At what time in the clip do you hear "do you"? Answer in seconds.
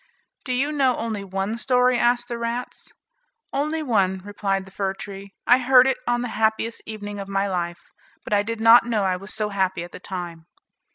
0.45-0.71